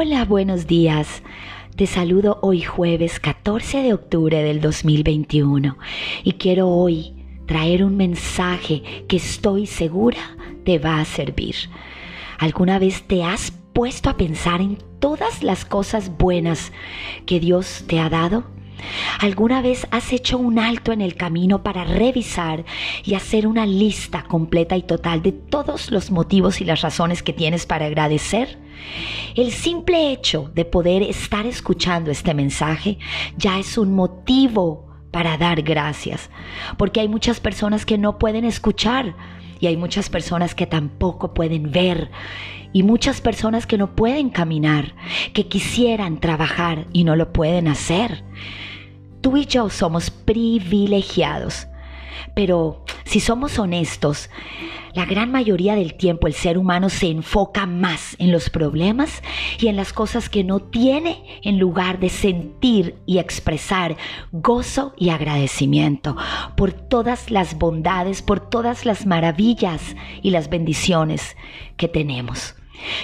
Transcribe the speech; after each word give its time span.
Hola, 0.00 0.24
buenos 0.24 0.68
días. 0.68 1.24
Te 1.74 1.88
saludo 1.88 2.38
hoy 2.40 2.62
jueves 2.62 3.18
14 3.18 3.82
de 3.82 3.94
octubre 3.94 4.44
del 4.44 4.60
2021 4.60 5.76
y 6.22 6.32
quiero 6.34 6.68
hoy 6.68 7.16
traer 7.46 7.82
un 7.82 7.96
mensaje 7.96 9.04
que 9.08 9.16
estoy 9.16 9.66
segura 9.66 10.20
te 10.64 10.78
va 10.78 11.00
a 11.00 11.04
servir. 11.04 11.56
¿Alguna 12.38 12.78
vez 12.78 13.02
te 13.08 13.24
has 13.24 13.50
puesto 13.72 14.08
a 14.08 14.16
pensar 14.16 14.60
en 14.60 14.78
todas 15.00 15.42
las 15.42 15.64
cosas 15.64 16.16
buenas 16.16 16.70
que 17.26 17.40
Dios 17.40 17.82
te 17.88 17.98
ha 17.98 18.08
dado? 18.08 18.44
¿Alguna 19.18 19.62
vez 19.62 19.88
has 19.90 20.12
hecho 20.12 20.38
un 20.38 20.60
alto 20.60 20.92
en 20.92 21.00
el 21.00 21.16
camino 21.16 21.64
para 21.64 21.82
revisar 21.82 22.64
y 23.04 23.14
hacer 23.14 23.48
una 23.48 23.66
lista 23.66 24.22
completa 24.22 24.76
y 24.76 24.82
total 24.82 25.22
de 25.22 25.32
todos 25.32 25.90
los 25.90 26.12
motivos 26.12 26.60
y 26.60 26.64
las 26.64 26.82
razones 26.82 27.24
que 27.24 27.32
tienes 27.32 27.66
para 27.66 27.86
agradecer? 27.86 28.58
El 29.34 29.50
simple 29.50 30.12
hecho 30.12 30.52
de 30.54 30.64
poder 30.64 31.02
estar 31.02 31.46
escuchando 31.46 32.12
este 32.12 32.32
mensaje 32.32 32.98
ya 33.36 33.58
es 33.58 33.76
un 33.76 33.92
motivo 33.92 34.86
para 35.10 35.36
dar 35.36 35.62
gracias, 35.62 36.30
porque 36.76 37.00
hay 37.00 37.08
muchas 37.08 37.40
personas 37.40 37.84
que 37.84 37.98
no 37.98 38.18
pueden 38.18 38.44
escuchar 38.44 39.16
y 39.58 39.66
hay 39.66 39.76
muchas 39.76 40.10
personas 40.10 40.54
que 40.54 40.66
tampoco 40.66 41.34
pueden 41.34 41.72
ver 41.72 42.12
y 42.72 42.84
muchas 42.84 43.20
personas 43.20 43.66
que 43.66 43.78
no 43.78 43.96
pueden 43.96 44.30
caminar, 44.30 44.94
que 45.32 45.48
quisieran 45.48 46.20
trabajar 46.20 46.86
y 46.92 47.02
no 47.02 47.16
lo 47.16 47.32
pueden 47.32 47.66
hacer. 47.66 48.22
Tú 49.20 49.36
y 49.36 49.46
yo 49.46 49.68
somos 49.70 50.10
privilegiados, 50.10 51.66
pero 52.34 52.84
si 53.04 53.20
somos 53.20 53.58
honestos, 53.58 54.30
la 54.94 55.04
gran 55.04 55.30
mayoría 55.30 55.74
del 55.74 55.94
tiempo 55.94 56.26
el 56.26 56.34
ser 56.34 56.58
humano 56.58 56.88
se 56.88 57.06
enfoca 57.06 57.66
más 57.66 58.16
en 58.18 58.32
los 58.32 58.50
problemas 58.50 59.22
y 59.58 59.68
en 59.68 59.76
las 59.76 59.92
cosas 59.92 60.28
que 60.28 60.44
no 60.44 60.60
tiene 60.60 61.40
en 61.42 61.58
lugar 61.58 62.00
de 62.00 62.08
sentir 62.08 62.96
y 63.06 63.18
expresar 63.18 63.96
gozo 64.32 64.94
y 64.96 65.10
agradecimiento 65.10 66.16
por 66.56 66.72
todas 66.72 67.30
las 67.30 67.56
bondades, 67.58 68.22
por 68.22 68.40
todas 68.40 68.84
las 68.84 69.06
maravillas 69.06 69.94
y 70.22 70.30
las 70.30 70.50
bendiciones 70.50 71.36
que 71.76 71.88
tenemos. 71.88 72.57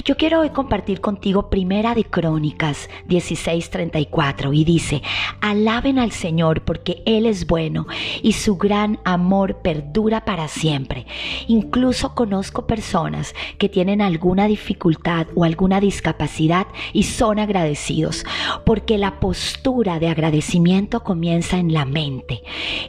Yo 0.04 0.16
quiero 0.16 0.40
hoy 0.40 0.50
compartir 0.50 1.00
contigo 1.00 1.50
Primera 1.50 1.94
de 1.94 2.04
Crónicas 2.04 2.88
16:34 3.08 4.54
y 4.54 4.64
dice, 4.64 5.02
alaben 5.40 5.98
al 5.98 6.12
Señor 6.12 6.62
porque 6.62 7.02
Él 7.06 7.26
es 7.26 7.46
bueno 7.46 7.86
y 8.22 8.32
su 8.32 8.56
gran 8.56 8.98
amor 9.04 9.58
perdura 9.62 10.24
para 10.24 10.48
siempre. 10.48 11.06
Incluso 11.48 12.14
conozco 12.14 12.66
personas 12.66 13.34
que 13.58 13.68
tienen 13.68 14.00
alguna 14.00 14.46
dificultad 14.46 15.26
o 15.34 15.44
alguna 15.44 15.80
discapacidad 15.80 16.66
y 16.92 17.04
son 17.04 17.38
agradecidos 17.38 18.24
porque 18.64 18.98
la 18.98 19.20
postura 19.20 19.98
de 19.98 20.08
agradecimiento 20.08 21.02
comienza 21.02 21.58
en 21.58 21.72
la 21.72 21.84
mente, 21.84 22.42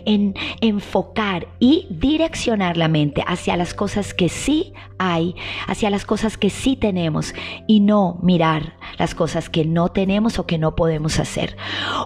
en 0.05 0.35
enfocar 0.61 1.47
y 1.59 1.87
direccionar 1.89 2.77
la 2.77 2.87
mente 2.87 3.23
hacia 3.25 3.57
las 3.57 3.73
cosas 3.73 4.13
que 4.13 4.29
sí 4.29 4.73
hay, 4.97 5.35
hacia 5.67 5.89
las 5.89 6.05
cosas 6.05 6.37
que 6.37 6.49
sí 6.49 6.74
tenemos 6.75 7.33
y 7.67 7.79
no 7.79 8.19
mirar 8.21 8.73
las 8.97 9.15
cosas 9.15 9.49
que 9.49 9.65
no 9.65 9.89
tenemos 9.89 10.39
o 10.39 10.45
que 10.45 10.57
no 10.57 10.75
podemos 10.75 11.19
hacer. 11.19 11.57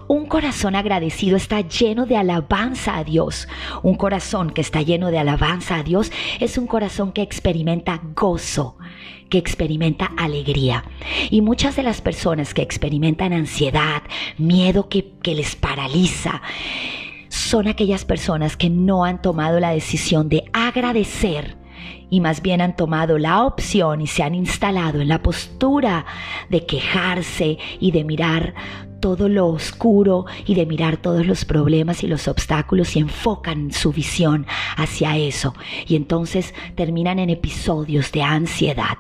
Un 0.08 0.26
corazón 0.26 0.76
agradecido 0.76 1.38
está 1.38 1.62
lleno 1.62 2.06
de 2.06 2.18
alabanza 2.18 2.98
a 2.98 3.04
Dios. 3.04 3.48
Un 3.84 3.96
corazón 3.96 4.52
que 4.52 4.62
está 4.62 4.82
lleno 4.82 5.12
de 5.12 5.20
alabanza 5.20 5.76
a 5.76 5.84
Dios 5.84 6.12
es 6.40 6.58
un 6.58 6.68
corazón 6.68 7.12
que 7.12 7.22
experimenta 7.22 8.02
gozo 8.16 8.78
que 9.30 9.38
experimenta 9.38 10.12
alegría. 10.18 10.84
Y 11.30 11.42
muchas 11.42 11.76
de 11.76 11.84
las 11.84 12.02
personas 12.02 12.56
que 12.56 12.64
experimentan 12.64 13.32
ansiedad, 13.32 14.02
miedo 14.40 14.90
que, 14.90 15.12
que 15.22 15.36
les 15.36 15.56
paraliza, 15.56 16.42
son 17.30 17.68
aquellas 17.68 18.06
personas 18.06 18.58
que 18.58 18.72
no 18.72 19.06
han 19.06 19.22
tomado 19.22 19.60
la 19.60 19.70
decisión 19.70 20.30
de 20.30 20.46
agradecer 20.52 21.59
y 22.10 22.20
más 22.20 22.42
bien 22.42 22.62
han 22.62 22.76
tomado 22.76 23.18
la 23.18 23.44
opción 23.44 24.02
y 24.02 24.08
se 24.08 24.24
han 24.24 24.36
instalado 24.36 25.02
en 25.02 25.08
la 25.08 25.22
postura 25.22 26.06
de 26.50 26.66
quejarse 26.66 27.58
y 27.80 27.92
de 27.92 28.04
mirar 28.04 28.54
todo 29.00 29.30
lo 29.30 29.48
oscuro 29.48 30.26
y 30.46 30.56
de 30.56 30.66
mirar 30.66 30.98
todos 30.98 31.26
los 31.26 31.46
problemas 31.46 32.04
y 32.04 32.08
los 32.08 32.28
obstáculos 32.28 32.96
y 32.96 33.00
enfocan 33.00 33.72
su 33.72 33.92
visión 33.92 34.46
hacia 34.78 35.18
eso 35.18 35.54
y 35.88 35.96
entonces 35.96 36.54
terminan 36.76 37.20
en 37.20 37.30
episodios 37.30 38.12
de 38.12 38.24
ansiedad. 38.24 38.98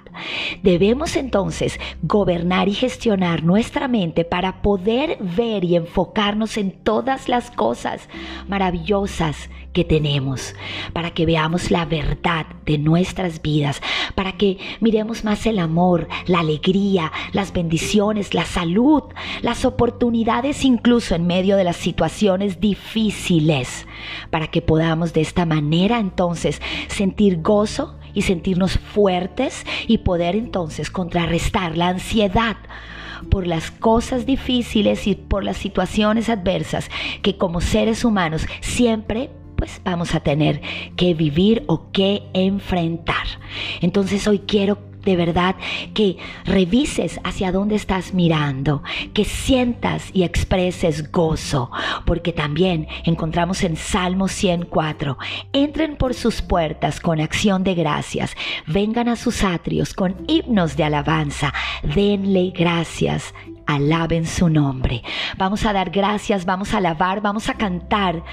Debemos 0.63 1.15
entonces 1.15 1.79
gobernar 2.01 2.67
y 2.67 2.73
gestionar 2.73 3.43
nuestra 3.43 3.87
mente 3.87 4.25
para 4.25 4.61
poder 4.61 5.17
ver 5.19 5.63
y 5.63 5.75
enfocarnos 5.75 6.57
en 6.57 6.71
todas 6.71 7.29
las 7.29 7.51
cosas 7.51 8.09
maravillosas 8.47 9.49
que 9.73 9.83
tenemos, 9.83 10.55
para 10.93 11.11
que 11.11 11.25
veamos 11.25 11.69
la 11.69 11.85
verdad 11.85 12.47
de 12.65 12.77
nuestras 12.77 13.41
vidas, 13.41 13.81
para 14.15 14.33
que 14.33 14.57
miremos 14.79 15.23
más 15.23 15.45
el 15.45 15.59
amor, 15.59 16.07
la 16.25 16.39
alegría, 16.39 17.11
las 17.33 17.53
bendiciones, 17.53 18.33
la 18.33 18.45
salud, 18.45 19.03
las 19.41 19.65
oportunidades 19.65 19.88
incluso 20.63 21.15
en 21.15 21.27
medio 21.27 21.55
de 21.57 21.63
las 21.63 21.77
situaciones 21.77 22.59
difíciles, 22.59 23.85
para 24.29 24.47
que 24.47 24.61
podamos 24.61 25.13
de 25.13 25.21
esta 25.21 25.45
manera 25.45 25.99
entonces 25.99 26.61
sentir 26.87 27.41
gozo 27.41 27.95
y 28.13 28.23
sentirnos 28.23 28.77
fuertes 28.79 29.65
y 29.87 29.99
poder 29.99 30.35
entonces 30.35 30.89
contrarrestar 30.89 31.77
la 31.77 31.89
ansiedad 31.89 32.57
por 33.29 33.47
las 33.47 33.71
cosas 33.71 34.25
difíciles 34.25 35.07
y 35.07 35.15
por 35.15 35.43
las 35.43 35.57
situaciones 35.57 36.29
adversas 36.29 36.89
que 37.21 37.37
como 37.37 37.61
seres 37.61 38.05
humanos 38.05 38.47
siempre 38.61 39.29
pues 39.55 39.81
vamos 39.83 40.15
a 40.15 40.21
tener 40.21 40.61
que 40.95 41.13
vivir 41.13 41.63
o 41.67 41.91
que 41.91 42.23
enfrentar. 42.33 43.27
Entonces 43.81 44.25
hoy 44.25 44.39
quiero 44.39 44.88
de 45.09 45.15
verdad 45.15 45.55
que 45.95 46.17
revises 46.45 47.19
hacia 47.23 47.51
dónde 47.51 47.73
estás 47.73 48.13
mirando, 48.13 48.83
que 49.11 49.25
sientas 49.25 50.11
y 50.13 50.21
expreses 50.21 51.11
gozo, 51.11 51.71
porque 52.05 52.31
también 52.31 52.87
encontramos 53.05 53.63
en 53.63 53.75
Salmo 53.75 54.27
104, 54.27 55.17
entren 55.51 55.95
por 55.95 56.13
sus 56.13 56.43
puertas 56.43 56.99
con 56.99 57.19
acción 57.19 57.63
de 57.63 57.73
gracias, 57.73 58.35
vengan 58.67 59.09
a 59.09 59.15
sus 59.15 59.43
atrios 59.43 59.95
con 59.95 60.15
himnos 60.27 60.77
de 60.77 60.83
alabanza, 60.83 61.55
denle 61.81 62.53
gracias 62.55 63.33
alaben 63.65 64.25
su 64.25 64.49
nombre. 64.49 65.03
Vamos 65.37 65.63
a 65.63 65.73
dar 65.73 65.91
gracias, 65.91 66.43
vamos 66.43 66.73
a 66.73 66.77
alabar, 66.77 67.21
vamos 67.21 67.49
a 67.49 67.53
cantar, 67.53 68.23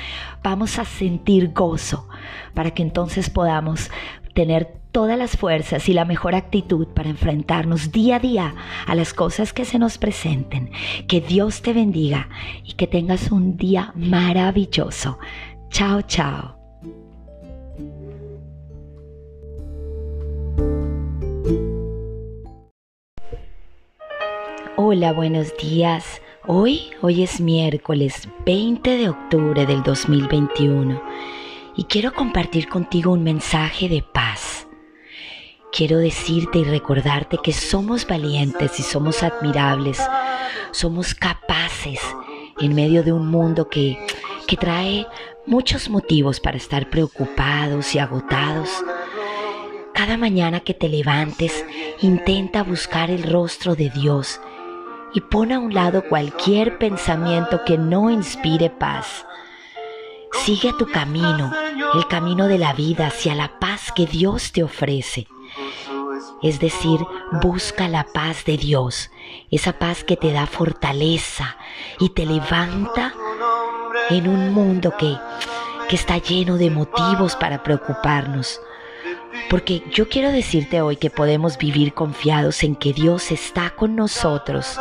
vamos 0.43 0.79
a 0.79 0.87
sentir 0.87 1.53
gozo 1.53 2.09
para 2.55 2.71
que 2.71 2.83
entonces 2.83 3.29
podamos 3.29 3.91
tener 4.37 4.69
todas 4.93 5.17
las 5.17 5.35
fuerzas 5.39 5.89
y 5.89 5.95
la 5.95 6.05
mejor 6.05 6.35
actitud 6.35 6.89
para 6.89 7.09
enfrentarnos 7.09 7.91
día 7.91 8.17
a 8.17 8.19
día 8.19 8.55
a 8.87 8.95
las 8.95 9.15
cosas 9.15 9.55
que 9.55 9.65
se 9.65 9.79
nos 9.79 9.97
presenten. 9.97 10.71
Que 11.09 11.23
Dios 11.23 11.63
te 11.63 11.73
bendiga 11.73 12.29
y 12.63 12.75
que 12.75 12.87
tengas 12.87 13.33
un 13.33 13.57
día 13.57 13.93
maravilloso. 13.97 15.19
Chao, 15.71 16.03
chao. 16.03 16.55
Hola, 24.77 25.15
buenos 25.15 25.57
días. 25.57 26.21
Hoy, 26.47 26.91
hoy 27.01 27.23
es 27.23 27.41
miércoles 27.41 28.29
20 28.45 28.99
de 28.99 29.09
octubre 29.09 29.65
del 29.65 29.83
2021 29.83 31.01
y 31.77 31.85
quiero 31.85 32.15
compartir 32.15 32.69
contigo 32.69 33.13
un 33.13 33.23
mensaje 33.23 33.89
de 33.89 34.03
paz. 34.03 34.67
Quiero 35.73 35.99
decirte 35.99 36.61
y 36.61 36.65
recordarte 36.65 37.39
que 37.43 37.53
somos 37.53 38.07
valientes 38.07 38.81
y 38.81 38.83
somos 38.83 39.23
admirables, 39.23 40.01
somos 40.71 41.15
capaces 41.15 42.01
en 42.61 42.75
medio 42.75 43.03
de 43.03 43.13
un 43.13 43.27
mundo 43.27 43.69
que, 43.69 43.99
que 44.47 44.57
trae 44.57 45.07
muchos 45.45 45.91
motivos 45.91 46.41
para 46.41 46.57
estar 46.57 46.89
preocupados 46.89 47.95
y 47.95 47.99
agotados. 47.99 48.71
Cada 49.93 50.17
mañana 50.17 50.61
que 50.61 50.73
te 50.73 50.89
levantes, 50.89 51.65
intenta 52.01 52.63
buscar 52.63 53.11
el 53.11 53.23
rostro 53.23 53.75
de 53.75 53.91
Dios 53.91 54.41
y 55.13 55.21
pon 55.21 55.53
a 55.53 55.59
un 55.59 55.75
lado 55.75 56.05
cualquier 56.09 56.79
pensamiento 56.79 57.65
que 57.67 57.77
no 57.77 58.09
inspire 58.09 58.71
paz. 58.71 59.27
Sigue 60.47 60.73
tu 60.75 60.87
camino, 60.87 61.53
el 61.95 62.07
camino 62.07 62.47
de 62.47 62.57
la 62.57 62.73
vida 62.73 63.09
hacia 63.09 63.35
la 63.35 63.59
paz 63.59 63.91
que 63.91 64.07
Dios 64.07 64.53
te 64.53 64.63
ofrece. 64.63 65.27
Es 66.41 66.61
decir, 66.61 67.01
busca 67.43 67.89
la 67.89 68.05
paz 68.05 68.45
de 68.45 68.57
Dios, 68.57 69.11
esa 69.51 69.73
paz 69.73 70.05
que 70.05 70.17
te 70.17 70.33
da 70.33 70.47
fortaleza 70.47 71.57
y 71.99 72.11
te 72.11 72.25
levanta 72.25 73.13
en 74.09 74.29
un 74.29 74.55
mundo 74.55 74.95
que, 74.97 75.19
que 75.89 75.97
está 75.97 76.19
lleno 76.19 76.59
de 76.59 76.71
motivos 76.71 77.35
para 77.35 77.65
preocuparnos. 77.65 78.61
Porque 79.51 79.83
yo 79.91 80.09
quiero 80.09 80.31
decirte 80.31 80.81
hoy 80.81 80.95
que 80.95 81.11
podemos 81.11 81.59
vivir 81.59 81.93
confiados 81.93 82.63
en 82.63 82.77
que 82.77 82.93
Dios 82.93 83.33
está 83.33 83.71
con 83.71 83.97
nosotros, 83.97 84.79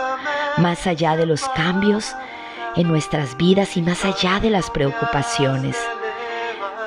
más 0.57 0.85
allá 0.85 1.17
de 1.17 1.25
los 1.25 1.41
cambios 1.55 2.13
en 2.75 2.87
nuestras 2.87 3.37
vidas 3.37 3.77
y 3.77 3.81
más 3.81 4.05
allá 4.05 4.39
de 4.39 4.49
las 4.49 4.69
preocupaciones. 4.69 5.77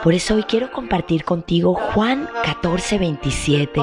Por 0.02 0.14
eso 0.14 0.34
hoy 0.34 0.44
quiero 0.44 0.70
compartir 0.70 1.24
contigo 1.24 1.74
Juan 1.74 2.28
14, 2.44 2.98
27 2.98 3.80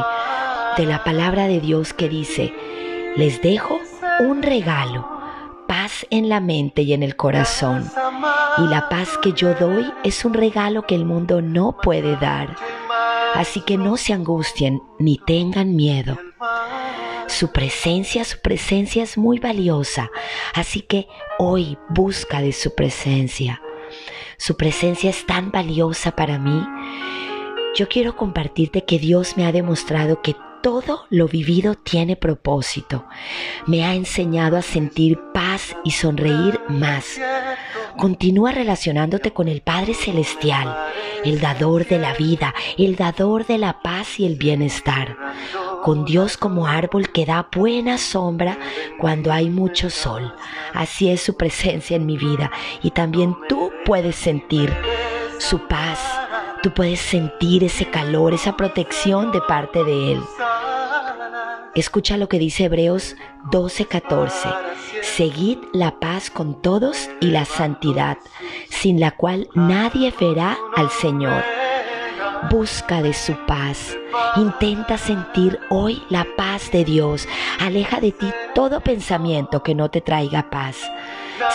de 0.77 0.85
la 0.85 1.03
palabra 1.03 1.47
de 1.47 1.59
Dios 1.59 1.93
que 1.93 2.09
dice, 2.09 2.53
les 3.15 3.41
dejo 3.41 3.79
un 4.19 4.41
regalo, 4.41 5.07
paz 5.67 6.05
en 6.09 6.29
la 6.29 6.39
mente 6.39 6.83
y 6.83 6.93
en 6.93 7.03
el 7.03 7.15
corazón. 7.15 7.89
Y 8.57 8.67
la 8.67 8.87
paz 8.89 9.17
que 9.21 9.33
yo 9.33 9.53
doy 9.55 9.91
es 10.03 10.23
un 10.25 10.33
regalo 10.33 10.85
que 10.85 10.95
el 10.95 11.05
mundo 11.05 11.41
no 11.41 11.77
puede 11.81 12.15
dar. 12.15 12.55
Así 13.33 13.61
que 13.61 13.77
no 13.77 13.97
se 13.97 14.13
angustien 14.13 14.81
ni 14.99 15.17
tengan 15.17 15.75
miedo. 15.75 16.17
Su 17.27 17.51
presencia, 17.51 18.23
su 18.23 18.39
presencia 18.39 19.03
es 19.03 19.17
muy 19.17 19.39
valiosa. 19.39 20.09
Así 20.53 20.81
que 20.81 21.07
hoy 21.39 21.77
busca 21.89 22.41
de 22.41 22.53
su 22.53 22.75
presencia. 22.75 23.61
Su 24.37 24.57
presencia 24.57 25.09
es 25.09 25.25
tan 25.25 25.51
valiosa 25.51 26.11
para 26.11 26.37
mí. 26.37 26.65
Yo 27.75 27.89
quiero 27.89 28.15
compartirte 28.15 28.85
que 28.85 28.99
Dios 28.99 29.37
me 29.37 29.45
ha 29.45 29.51
demostrado 29.51 30.21
que 30.21 30.35
todo 30.65 31.05
lo 31.11 31.27
vivido 31.27 31.75
tiene 31.75 32.15
propósito. 32.15 33.05
Me 33.67 33.85
ha 33.85 33.93
enseñado 33.93 34.57
a 34.57 34.63
sentir 34.63 35.19
paz 35.31 35.75
y 35.83 35.91
sonreír 35.91 36.59
más. 36.69 37.19
Continúa 37.97 38.51
relacionándote 38.51 39.31
con 39.31 39.47
el 39.47 39.61
Padre 39.61 39.93
Celestial, 39.93 40.75
el 41.23 41.39
dador 41.39 41.85
de 41.85 41.99
la 41.99 42.13
vida, 42.13 42.53
el 42.79 42.95
dador 42.95 43.45
de 43.45 43.59
la 43.59 43.81
paz 43.81 44.19
y 44.19 44.25
el 44.25 44.37
bienestar. 44.37 45.15
Con 45.85 46.03
Dios 46.03 46.35
como 46.35 46.67
árbol 46.67 47.11
que 47.11 47.25
da 47.25 47.47
buena 47.55 47.97
sombra 47.97 48.57
cuando 48.99 49.31
hay 49.31 49.49
mucho 49.49 49.89
sol. 49.89 50.33
Así 50.73 51.09
es 51.09 51.21
su 51.21 51.37
presencia 51.37 51.95
en 51.95 52.05
mi 52.05 52.17
vida 52.17 52.51
y 52.81 52.89
también 52.91 53.37
tú 53.47 53.71
puedes 53.85 54.15
sentir 54.15 54.75
su 55.37 55.59
paz 55.67 55.99
Tú 56.65 56.73
puedes 56.73 56.99
sentir 56.99 57.63
ese 57.63 57.85
calor, 57.91 58.33
esa 58.33 58.57
protección 58.57 59.31
de 59.31 59.39
parte 59.39 59.83
de 59.83 60.13
Él. 60.13 60.21
Escucha 61.75 62.17
lo 62.17 62.27
que 62.27 62.39
dice 62.39 62.63
Hebreos 62.63 63.15
12:14. 63.51 64.51
Seguid 65.03 65.59
la 65.73 65.99
paz 65.99 66.31
con 66.31 66.59
todos 66.63 67.07
y 67.21 67.27
la 67.27 67.45
santidad, 67.45 68.17
sin 68.67 68.99
la 68.99 69.11
cual 69.11 69.47
nadie 69.53 70.11
verá 70.19 70.57
al 70.75 70.89
Señor. 70.89 71.43
Busca 72.49 73.01
de 73.01 73.13
su 73.13 73.33
paz. 73.45 73.97
Intenta 74.35 74.97
sentir 74.97 75.59
hoy 75.69 76.03
la 76.09 76.25
paz 76.35 76.71
de 76.71 76.83
Dios. 76.83 77.27
Aleja 77.59 77.99
de 77.99 78.11
ti 78.11 78.31
todo 78.53 78.81
pensamiento 78.81 79.63
que 79.63 79.73
no 79.73 79.89
te 79.89 80.01
traiga 80.01 80.49
paz. 80.49 80.77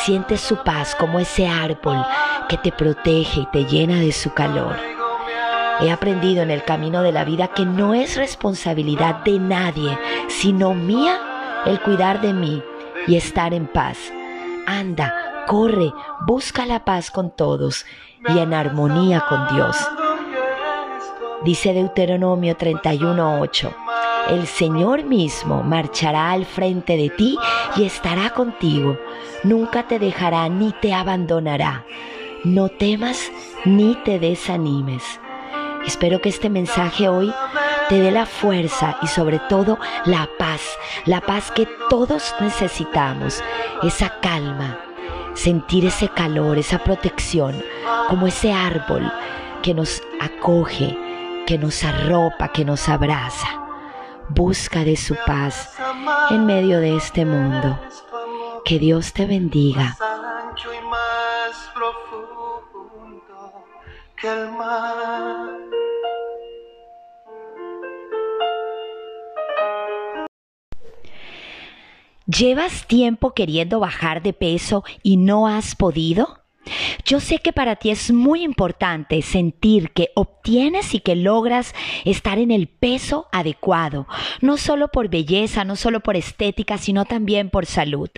Siente 0.05 0.37
su 0.37 0.57
paz 0.65 0.95
como 0.95 1.19
ese 1.19 1.47
árbol 1.47 2.05
que 2.49 2.57
te 2.57 2.73
protege 2.73 3.41
y 3.41 3.47
te 3.47 3.65
llena 3.65 3.97
de 3.97 4.13
su 4.13 4.33
calor. 4.33 4.77
He 5.81 5.91
aprendido 5.91 6.43
en 6.43 6.51
el 6.51 6.65
camino 6.65 7.03
de 7.03 7.13
la 7.13 7.25
vida 7.25 7.49
que 7.49 7.65
no 7.65 7.95
es 7.95 8.17
responsabilidad 8.17 9.17
de 9.25 9.39
nadie, 9.39 9.99
sino 10.29 10.75
mía 10.75 11.19
el 11.67 11.81
cuidar 11.81 12.21
de 12.21 12.33
mí 12.33 12.63
y 13.07 13.17
estar 13.17 13.55
en 13.55 13.67
paz. 13.67 13.99
Anda, 14.67 15.45
corre, 15.47 15.93
busca 16.27 16.67
la 16.67 16.85
paz 16.85 17.11
con 17.11 17.31
todos 17.31 17.87
y 18.29 18.39
en 18.39 18.55
armonía 18.55 19.25
con 19.29 19.47
Dios. 19.55 19.77
Dice 21.45 21.73
Deuteronomio 21.73 22.55
31:8, 22.55 23.75
el 24.29 24.47
Señor 24.47 25.05
mismo 25.05 25.63
marchará 25.63 26.33
al 26.33 26.45
frente 26.45 26.99
de 26.99 27.09
ti 27.09 27.39
y 27.77 27.85
estará 27.85 28.31
contigo. 28.31 28.99
Nunca 29.43 29.89
te 29.89 29.99
dejará 29.99 30.51
ni 30.51 30.73
te 30.73 30.93
abandonará. 30.93 31.87
No 32.45 32.69
temas 32.69 33.33
ni 33.65 33.95
te 34.05 34.19
desanimes. 34.19 35.03
Espero 35.87 36.21
que 36.21 36.29
este 36.29 36.51
mensaje 36.51 37.09
hoy 37.09 37.33
te 37.89 38.01
dé 38.01 38.11
la 38.11 38.27
fuerza 38.27 38.99
y 39.01 39.07
sobre 39.07 39.39
todo 39.49 39.79
la 40.05 40.29
paz, 40.39 40.61
la 41.07 41.23
paz 41.23 41.51
que 41.51 41.67
todos 41.89 42.35
necesitamos, 42.41 43.43
esa 43.83 44.21
calma, 44.21 44.79
sentir 45.33 45.87
ese 45.87 46.09
calor, 46.09 46.59
esa 46.59 46.79
protección, 46.79 47.65
como 48.11 48.27
ese 48.27 48.53
árbol 48.53 49.11
que 49.63 49.73
nos 49.73 50.03
acoge, 50.21 50.97
que 51.51 51.59
nos 51.59 51.83
arropa, 51.83 52.53
que 52.53 52.65
nos 52.65 52.89
abraza. 52.89 53.49
Busca 54.29 54.85
de 54.85 54.95
su 54.95 55.17
paz 55.27 55.75
en 56.31 56.47
medio 56.47 56.79
de 56.79 56.95
este 56.95 57.25
mundo. 57.25 57.77
Que 58.65 58.79
Dios 58.79 59.13
te 59.13 59.27
bendiga. 59.27 59.97
¿Llevas 72.27 72.87
tiempo 72.87 73.35
queriendo 73.35 73.81
bajar 73.81 74.23
de 74.23 74.33
peso 74.33 74.85
y 75.03 75.17
no 75.17 75.49
has 75.49 75.75
podido? 75.75 76.40
Yo 77.05 77.21
sé 77.21 77.39
que 77.39 77.53
para 77.53 77.77
ti 77.77 77.91
es 77.91 78.13
muy 78.13 78.43
importante 78.43 79.23
sentir 79.23 79.91
que 79.91 80.11
obtienes 80.15 80.95
y 80.95 81.01
que 81.01 81.17
logras 81.17 81.75
estar 82.05 82.39
en 82.39 82.51
el 82.51 82.69
peso 82.69 83.29
adecuado, 83.33 84.07
no 84.41 84.57
solo 84.57 84.89
por 84.89 85.09
belleza, 85.09 85.65
no 85.65 85.77
solo 85.77 86.01
por 86.01 86.17
estética, 86.17 86.79
sino 86.79 87.05
también 87.05 87.51
por 87.51 87.67
salud. 87.67 88.11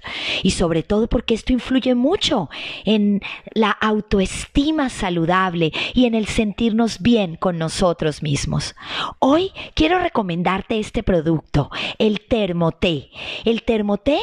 Y 0.42 0.50
sobre 0.50 0.82
todo 0.82 1.08
porque 1.08 1.34
esto 1.34 1.52
influye 1.52 1.94
mucho 1.94 2.50
en 2.84 3.22
la 3.54 3.70
autoestima 3.70 4.88
saludable 4.88 5.72
y 5.94 6.06
en 6.06 6.14
el 6.14 6.26
sentirnos 6.26 7.00
bien 7.00 7.36
con 7.36 7.58
nosotros 7.58 8.22
mismos. 8.22 8.74
Hoy 9.18 9.52
quiero 9.74 9.98
recomendarte 9.98 10.78
este 10.78 11.02
producto, 11.02 11.70
el 11.98 12.20
termoté. 12.20 13.10
El 13.44 13.62
termoté, 13.62 14.18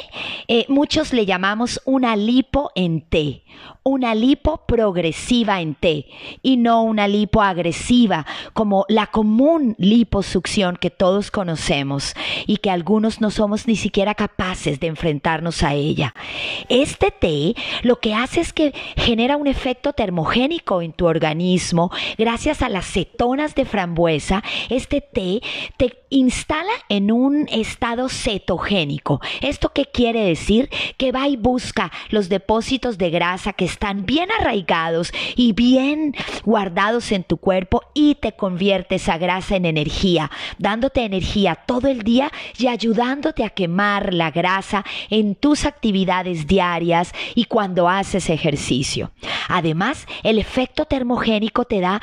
eh, 0.47 0.65
muchos 0.67 1.13
le 1.13 1.25
llamamos 1.25 1.81
una 1.85 2.15
lipo 2.15 2.71
en 2.75 3.01
té, 3.01 3.43
una 3.83 4.15
lipo 4.19 4.65
progresiva 4.65 5.61
en 5.61 5.75
té 5.75 6.05
y 6.41 6.57
no 6.57 6.83
una 6.83 7.07
lipo 7.07 7.41
agresiva 7.41 8.25
como 8.53 8.85
la 8.89 9.07
común 9.07 9.75
liposucción 9.77 10.75
que 10.75 10.89
todos 10.89 11.31
conocemos 11.31 12.13
y 12.45 12.57
que 12.57 12.69
algunos 12.69 13.21
no 13.21 13.31
somos 13.31 13.67
ni 13.67 13.75
siquiera 13.75 14.15
capaces 14.15 14.79
de 14.79 14.87
enfrentarnos 14.87 15.63
a 15.63 15.73
ella. 15.73 16.13
Este 16.67 17.11
té 17.11 17.55
lo 17.83 17.99
que 17.99 18.13
hace 18.13 18.41
es 18.41 18.53
que 18.53 18.73
genera 18.95 19.37
un 19.37 19.47
efecto 19.47 19.93
termogénico 19.93 20.81
en 20.81 20.93
tu 20.93 21.07
organismo 21.07 21.91
gracias 22.17 22.61
a 22.61 22.69
las 22.69 22.85
cetonas 22.85 23.55
de 23.55 23.65
frambuesa. 23.65 24.43
Este 24.69 25.01
té 25.01 25.41
te 25.77 25.97
instala 26.09 26.71
en 26.89 27.11
un 27.11 27.47
estado 27.49 28.09
cetogénico. 28.09 29.21
¿Esto 29.41 29.71
qué 29.73 29.85
quiere 29.85 30.23
decir? 30.23 30.69
Que 30.97 31.11
va 31.11 31.27
y 31.27 31.37
busca 31.37 31.91
los 32.09 32.29
depósitos 32.29 32.97
de 32.97 33.09
grasa 33.09 33.53
que 33.53 33.65
están 33.65 34.05
bien 34.05 34.29
arraigados 34.31 35.11
y 35.35 35.53
bien 35.53 36.15
guardados 36.43 37.11
en 37.11 37.23
tu 37.23 37.37
cuerpo 37.37 37.81
y 37.93 38.15
te 38.15 38.33
convierte 38.33 38.95
esa 38.95 39.17
grasa 39.17 39.55
en 39.55 39.65
energía, 39.65 40.31
dándote 40.57 41.03
energía 41.03 41.55
todo 41.55 41.87
el 41.87 42.03
día 42.03 42.31
y 42.57 42.67
ayudándote 42.67 43.43
a 43.43 43.49
quemar 43.49 44.13
la 44.13 44.31
grasa 44.31 44.83
en 45.09 45.35
tus 45.35 45.65
actividades 45.65 46.47
diarias 46.47 47.13
y 47.35 47.45
cuando 47.45 47.87
haces 47.87 48.29
ejercicio. 48.29 49.11
Además, 49.47 50.07
el 50.23 50.39
efecto 50.39 50.85
termogénico 50.85 51.65
te 51.65 51.79
da 51.79 52.01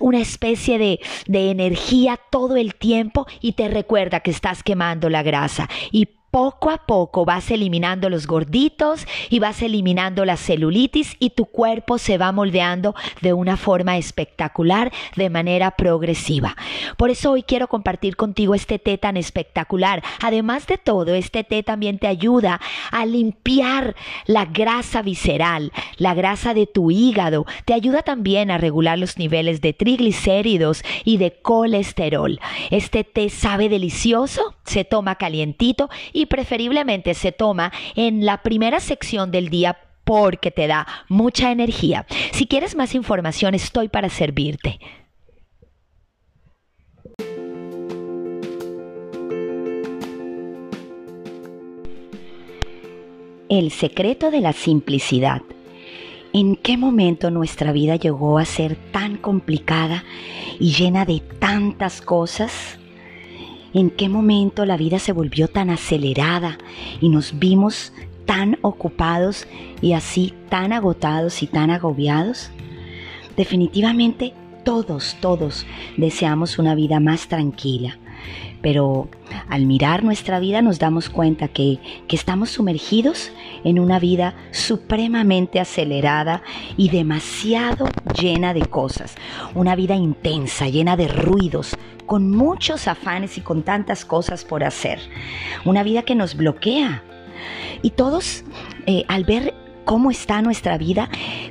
una 0.00 0.20
especie 0.20 0.78
de, 0.78 1.00
energía 1.28 2.18
todo 2.30 2.56
el 2.56 2.74
tiempo 2.74 3.26
y 3.40 3.47
te 3.52 3.68
recuerda 3.68 4.20
que 4.20 4.30
estás 4.30 4.62
quemando 4.62 5.08
la 5.08 5.22
grasa. 5.22 5.68
Y 5.92 6.17
poco 6.30 6.70
a 6.70 6.86
poco 6.86 7.24
vas 7.24 7.50
eliminando 7.50 8.10
los 8.10 8.26
gorditos 8.26 9.06
y 9.30 9.38
vas 9.38 9.62
eliminando 9.62 10.24
la 10.24 10.36
celulitis 10.36 11.16
y 11.18 11.30
tu 11.30 11.46
cuerpo 11.46 11.98
se 11.98 12.18
va 12.18 12.32
moldeando 12.32 12.94
de 13.22 13.32
una 13.32 13.56
forma 13.56 13.96
espectacular, 13.96 14.92
de 15.16 15.30
manera 15.30 15.70
progresiva. 15.72 16.56
Por 16.96 17.10
eso 17.10 17.32
hoy 17.32 17.42
quiero 17.42 17.68
compartir 17.68 18.16
contigo 18.16 18.54
este 18.54 18.78
té 18.78 18.98
tan 18.98 19.16
espectacular. 19.16 20.02
Además 20.22 20.66
de 20.66 20.78
todo, 20.78 21.14
este 21.14 21.44
té 21.44 21.62
también 21.62 21.98
te 21.98 22.06
ayuda 22.06 22.60
a 22.90 23.06
limpiar 23.06 23.96
la 24.26 24.44
grasa 24.44 25.02
visceral, 25.02 25.72
la 25.96 26.14
grasa 26.14 26.54
de 26.54 26.66
tu 26.66 26.90
hígado. 26.90 27.46
Te 27.64 27.74
ayuda 27.74 28.02
también 28.02 28.50
a 28.50 28.58
regular 28.58 28.98
los 28.98 29.18
niveles 29.18 29.60
de 29.60 29.72
triglicéridos 29.72 30.82
y 31.04 31.16
de 31.16 31.40
colesterol. 31.40 32.40
Este 32.70 33.04
té 33.04 33.30
sabe 33.30 33.68
delicioso, 33.68 34.54
se 34.64 34.84
toma 34.84 35.16
calientito 35.16 35.88
y 36.18 36.26
preferiblemente 36.26 37.14
se 37.14 37.30
toma 37.30 37.72
en 37.94 38.26
la 38.26 38.42
primera 38.42 38.80
sección 38.80 39.30
del 39.30 39.50
día 39.50 39.78
porque 40.02 40.50
te 40.50 40.66
da 40.66 40.86
mucha 41.08 41.52
energía. 41.52 42.06
Si 42.32 42.46
quieres 42.46 42.74
más 42.74 42.94
información, 42.94 43.54
estoy 43.54 43.88
para 43.88 44.08
servirte. 44.08 44.80
El 53.48 53.70
secreto 53.70 54.30
de 54.30 54.40
la 54.40 54.52
simplicidad. 54.52 55.42
¿En 56.32 56.56
qué 56.56 56.76
momento 56.76 57.30
nuestra 57.30 57.72
vida 57.72 57.96
llegó 57.96 58.38
a 58.38 58.44
ser 58.44 58.76
tan 58.90 59.16
complicada 59.16 60.04
y 60.58 60.72
llena 60.72 61.04
de 61.04 61.20
tantas 61.38 62.02
cosas? 62.02 62.77
¿En 63.74 63.90
qué 63.90 64.08
momento 64.08 64.64
la 64.64 64.76
vida 64.76 64.98
se 64.98 65.12
volvió 65.12 65.48
tan 65.48 65.70
acelerada 65.70 66.58
y 67.00 67.08
nos 67.08 67.38
vimos 67.38 67.92
tan 68.24 68.58
ocupados 68.62 69.46
y 69.82 69.92
así 69.92 70.32
tan 70.48 70.72
agotados 70.72 71.42
y 71.42 71.46
tan 71.46 71.70
agobiados? 71.70 72.50
Definitivamente 73.36 74.32
todos, 74.64 75.16
todos 75.20 75.66
deseamos 75.96 76.58
una 76.58 76.74
vida 76.74 76.98
más 76.98 77.28
tranquila, 77.28 77.98
pero 78.60 79.08
al 79.48 79.66
mirar 79.66 80.02
nuestra 80.02 80.40
vida 80.40 80.62
nos 80.62 80.78
damos 80.78 81.08
cuenta 81.08 81.48
que, 81.48 81.78
que, 82.08 82.16
estamos 82.16 82.50
sumergidos 82.50 83.30
en 83.64 83.78
una 83.78 83.98
vida 83.98 84.34
supremamente 84.50 85.60
acelerada 85.60 86.42
y 86.76 86.88
demasiado 86.90 87.88
llena 88.20 88.54
de 88.54 88.62
cosas. 88.62 89.14
Una 89.54 89.76
vida 89.76 89.94
intensa, 89.94 90.68
llena 90.68 90.96
de 90.96 91.08
ruidos, 91.08 91.76
con 92.06 92.30
muchos 92.30 92.88
afanes 92.88 93.38
y 93.38 93.42
con 93.42 93.62
tantas 93.62 94.04
cosas 94.04 94.44
por 94.44 94.64
hacer. 94.64 94.98
Una 95.64 95.82
vida 95.82 96.02
que 96.02 96.14
nos 96.14 96.36
bloquea. 96.36 97.02
Y 97.82 97.90
todos, 97.90 98.44
eh, 98.86 99.04
al 99.08 99.24
ver 99.24 99.54
cómo 99.84 100.10
está 100.10 100.42
nuestra 100.42 100.76
vida, 100.76 101.08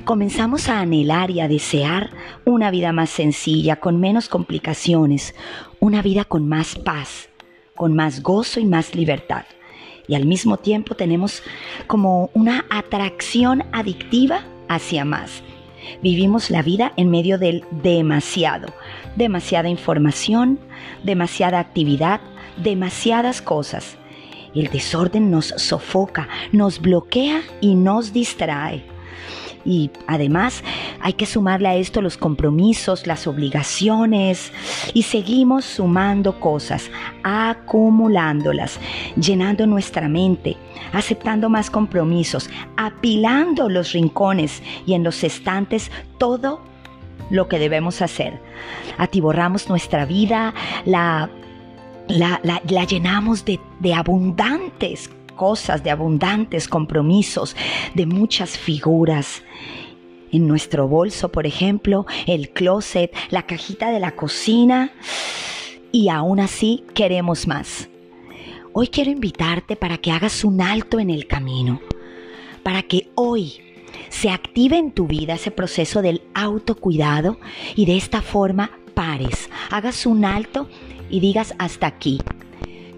comenzamos 0.08 0.70
a 0.70 0.80
anhelar 0.80 1.30
y 1.30 1.40
a 1.40 1.48
desear 1.48 2.08
una 2.46 2.70
vida 2.70 2.94
más 2.94 3.10
sencilla, 3.10 3.76
con 3.76 4.00
menos 4.00 4.30
complicaciones, 4.30 5.34
una 5.80 6.00
vida 6.00 6.24
con 6.24 6.48
más 6.48 6.76
paz, 6.76 7.28
con 7.74 7.94
más 7.94 8.22
gozo 8.22 8.58
y 8.58 8.64
más 8.64 8.94
libertad. 8.94 9.44
Y 10.06 10.14
al 10.14 10.24
mismo 10.24 10.56
tiempo 10.56 10.94
tenemos 10.94 11.42
como 11.88 12.30
una 12.32 12.64
atracción 12.70 13.64
adictiva 13.70 14.46
hacia 14.70 15.04
más. 15.04 15.42
Vivimos 16.02 16.48
la 16.48 16.62
vida 16.62 16.94
en 16.96 17.10
medio 17.10 17.36
del 17.36 17.66
demasiado, 17.70 18.68
demasiada 19.14 19.68
información, 19.68 20.58
demasiada 21.04 21.58
actividad, 21.58 22.22
demasiadas 22.56 23.42
cosas. 23.42 23.98
El 24.54 24.68
desorden 24.68 25.30
nos 25.30 25.48
sofoca, 25.58 26.30
nos 26.50 26.80
bloquea 26.80 27.42
y 27.60 27.74
nos 27.74 28.14
distrae. 28.14 28.96
Y 29.68 29.90
además 30.06 30.64
hay 31.02 31.12
que 31.12 31.26
sumarle 31.26 31.68
a 31.68 31.74
esto 31.74 32.00
los 32.00 32.16
compromisos, 32.16 33.06
las 33.06 33.26
obligaciones 33.26 34.50
y 34.94 35.02
seguimos 35.02 35.66
sumando 35.66 36.40
cosas, 36.40 36.90
acumulándolas, 37.22 38.80
llenando 39.20 39.66
nuestra 39.66 40.08
mente, 40.08 40.56
aceptando 40.94 41.50
más 41.50 41.68
compromisos, 41.68 42.48
apilando 42.78 43.68
los 43.68 43.92
rincones 43.92 44.62
y 44.86 44.94
en 44.94 45.04
los 45.04 45.22
estantes 45.22 45.90
todo 46.16 46.62
lo 47.28 47.46
que 47.48 47.58
debemos 47.58 48.00
hacer. 48.00 48.40
Atiborramos 48.96 49.68
nuestra 49.68 50.06
vida, 50.06 50.54
la, 50.86 51.28
la, 52.08 52.40
llenamos 52.86 53.44
de, 53.44 53.60
de 53.80 53.92
abundantes 53.92 55.10
cosas, 55.38 55.82
de 55.82 55.90
abundantes 55.90 56.68
compromisos, 56.68 57.56
de 57.94 58.04
muchas 58.04 58.58
figuras. 58.58 59.42
En 60.30 60.46
nuestro 60.46 60.86
bolso, 60.86 61.30
por 61.30 61.46
ejemplo, 61.46 62.04
el 62.26 62.50
closet, 62.50 63.10
la 63.30 63.44
cajita 63.44 63.90
de 63.90 64.00
la 64.00 64.14
cocina, 64.14 64.92
y 65.90 66.10
aún 66.10 66.40
así 66.40 66.84
queremos 66.92 67.46
más. 67.46 67.88
Hoy 68.74 68.88
quiero 68.88 69.10
invitarte 69.10 69.76
para 69.76 69.96
que 69.96 70.12
hagas 70.12 70.44
un 70.44 70.60
alto 70.60 70.98
en 70.98 71.08
el 71.08 71.26
camino, 71.26 71.80
para 72.62 72.82
que 72.82 73.08
hoy 73.14 73.62
se 74.10 74.28
active 74.30 74.76
en 74.76 74.92
tu 74.92 75.06
vida 75.06 75.34
ese 75.34 75.50
proceso 75.50 76.02
del 76.02 76.22
autocuidado 76.34 77.38
y 77.74 77.86
de 77.86 77.96
esta 77.96 78.20
forma 78.20 78.70
pares, 78.94 79.48
hagas 79.70 80.06
un 80.06 80.24
alto 80.24 80.68
y 81.08 81.20
digas 81.20 81.54
hasta 81.58 81.86
aquí. 81.86 82.18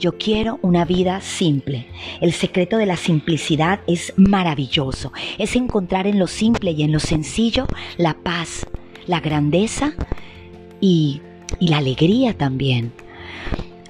Yo 0.00 0.16
quiero 0.16 0.58
una 0.62 0.86
vida 0.86 1.20
simple. 1.20 1.86
El 2.22 2.32
secreto 2.32 2.78
de 2.78 2.86
la 2.86 2.96
simplicidad 2.96 3.80
es 3.86 4.14
maravilloso. 4.16 5.12
Es 5.36 5.56
encontrar 5.56 6.06
en 6.06 6.18
lo 6.18 6.26
simple 6.26 6.70
y 6.70 6.82
en 6.82 6.90
lo 6.90 7.00
sencillo 7.00 7.66
la 7.98 8.14
paz, 8.14 8.66
la 9.06 9.20
grandeza 9.20 9.92
y, 10.80 11.20
la 11.60 11.78
alegría 11.78 12.32
también 12.32 12.92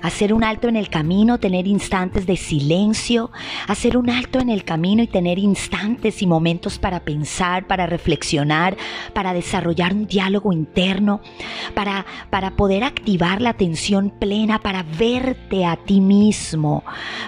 hacer 0.03 0.33
un 0.33 0.45
alto 0.45 0.69
en 0.69 0.77
el 0.77 0.89
camino, 0.89 1.39
tener 1.39 1.67
instantes 1.67 2.27
de 2.27 2.37
silencio, 2.37 3.31
hacer 3.67 3.97
un 3.97 4.11
alto 4.11 4.41
en 4.41 4.49
el 4.49 4.65
camino 4.65 5.03
y 5.03 5.07
tener 5.07 5.39
instantes 5.39 6.23
y 6.23 6.27
momentos 6.27 6.79
para 6.79 7.01
pensar, 7.01 7.67
para 7.67 7.87
reflexionar, 7.87 8.77
para 9.13 9.33
desarrollar 9.33 9.95
un 9.95 10.07
diálogo 10.07 10.53
interno, 10.53 11.21
para, 11.75 12.07
para 12.31 12.53
poder 12.53 12.85
activar 12.85 13.41
la 13.41 13.51
atención 13.51 14.11
plena, 14.11 14.61
para 14.61 14.83
verte 14.83 15.65
a 15.65 15.77
ti 15.77 16.01
mismo, 16.01 16.85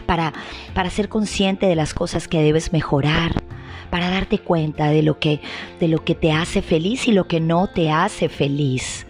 para, 0.07 0.33
para 0.75 0.91
ser 0.91 1.09
consciente 1.09 1.67
de 1.67 1.77
las 1.77 1.95
cosas 1.95 2.29
que 2.29 2.43
debes 2.43 2.73
mejorar 2.73 3.43
para 3.91 4.09
darte 4.09 4.39
cuenta 4.39 4.89
de 4.89 5.03
lo 5.03 5.19
que 5.19 5.43
de 5.79 5.87
lo 5.87 6.03
que 6.03 6.15
te 6.15 6.33
hace 6.33 6.63
feliz 6.63 7.09
y 7.09 7.13
lo 7.13 7.29
que 7.29 7.41
no 7.41 7.67
te 7.67 7.91
hace 7.91 8.31
feliz 8.31 9.07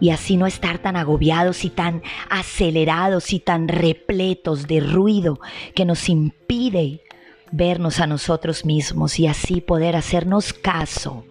y 0.00 0.10
así 0.10 0.36
no 0.36 0.46
estar 0.46 0.78
tan 0.78 0.96
agobiados 0.96 1.64
y 1.64 1.70
tan 1.70 2.02
acelerados 2.30 3.32
y 3.32 3.40
tan 3.40 3.68
repletos 3.68 4.66
de 4.66 4.80
ruido 4.80 5.40
que 5.74 5.84
nos 5.84 6.08
impide 6.08 7.02
vernos 7.50 8.00
a 8.00 8.06
nosotros 8.06 8.64
mismos 8.64 9.18
y 9.18 9.26
así 9.26 9.60
poder 9.60 9.96
hacernos 9.96 10.52
caso. 10.52 11.24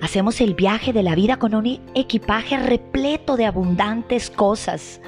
Hacemos 0.00 0.40
el 0.40 0.54
viaje 0.54 0.92
de 0.92 1.02
la 1.02 1.14
vida 1.14 1.36
con 1.38 1.54
un 1.54 1.66
equipaje 1.94 2.56
repleto 2.56 3.36
de 3.36 3.44
abundantes 3.44 4.30
cosas, 4.30 5.00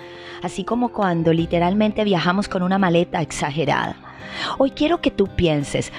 así 0.42 0.64
como 0.64 0.92
cuando 0.92 1.33
literalmente 1.33 2.04
viajamos 2.04 2.47
con 2.47 2.62
una 2.62 2.78
maleta 2.78 3.23
exagerada. 3.23 3.97
Hoy 4.59 4.71
quiero 4.73 5.00
que 5.00 5.11
tú 5.11 5.28
pienses, 5.35 5.92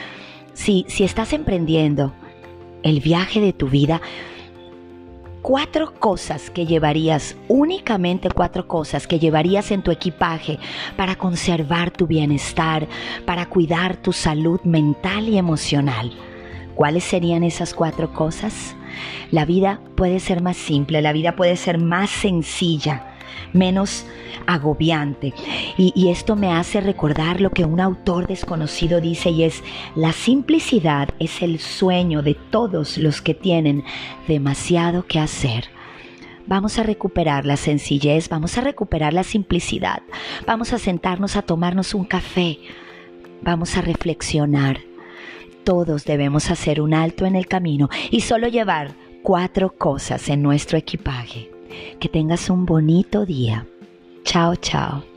si, 0.54 0.86
si 0.88 1.04
estás 1.04 1.34
emprendiendo 1.34 2.14
el 2.84 3.00
viaje 3.00 3.42
de 3.42 3.54
tu 3.54 3.68
vida, 3.68 4.00
cuatro 5.44 5.94
cosas 6.00 6.50
que 6.50 6.66
llevarías, 6.66 7.36
únicamente 7.50 8.30
cuatro 8.30 8.66
cosas 8.66 9.06
que 9.06 9.20
llevarías 9.20 9.72
en 9.72 9.84
tu 9.84 9.92
equipaje 9.92 10.58
para 10.96 11.16
conservar 11.16 11.92
tu 11.92 12.08
bienestar, 12.08 12.88
para 13.26 13.48
cuidar 13.48 13.98
tu 13.98 14.14
salud 14.14 14.62
mental 14.64 15.28
y 15.28 15.38
emocional. 15.38 16.14
¿Cuáles 16.76 17.04
serían 17.04 17.44
esas 17.44 17.74
cuatro 17.74 18.14
cosas? 18.14 18.76
La 19.32 19.44
vida 19.44 19.82
puede 19.96 20.22
ser 20.22 20.42
más 20.42 20.56
simple, 20.56 21.02
la 21.02 21.12
vida 21.12 21.36
puede 21.36 21.58
ser 21.58 21.78
más 21.78 22.10
sencilla 22.10 23.13
menos 23.54 24.06
agobiante. 24.46 25.34
Y, 25.78 26.10
esto 26.10 26.36
me 26.36 26.52
hace 26.52 26.82
recordar 26.82 27.42
lo 27.42 27.50
que 27.50 27.66
un 27.66 27.80
autor 27.80 28.28
desconocido 28.28 29.02
dice 29.02 29.30
y 29.30 29.44
es, 29.44 29.64
la 29.96 30.12
simplicidad 30.12 31.10
es 31.20 31.42
el 31.42 31.60
sueño 31.60 32.22
de 32.22 32.36
todos 32.36 32.98
los 32.98 33.22
que 33.22 33.34
tienen 33.34 33.84
demasiado 34.28 35.06
que 35.06 35.20
hacer. 35.20 35.70
Vamos 36.46 36.78
a 36.78 36.84
recuperar 36.84 37.46
la 37.46 37.56
sencillez, 37.56 38.28
vamos 38.28 38.58
a 38.58 38.62
recuperar 38.62 39.14
la 39.14 39.24
simplicidad, 39.24 40.02
vamos 40.46 40.74
a 40.74 40.78
sentarnos 40.78 41.38
a 41.38 41.42
tomarnos 41.42 41.94
un 41.94 42.04
café, 42.04 42.60
vamos 43.42 43.78
a 43.78 43.82
reflexionar. 43.82 44.80
Todos 45.64 46.04
debemos 46.04 46.52
hacer 46.52 46.82
un 46.82 46.94
alto 46.94 47.26
en 47.26 47.38
el 47.38 47.48
camino 47.48 47.90
y 48.12 48.22
solo 48.22 48.50
llevar 48.50 48.92
cuatro 49.22 49.74
cosas 49.78 50.28
en 50.28 50.42
nuestro 50.42 50.78
equipaje. 50.78 51.53
Que 52.00 52.10
tengas 52.10 52.50
un 52.50 52.66
bonito 52.66 53.26
día. 53.26 53.66
Chao, 54.24 54.56
chao. 54.56 55.13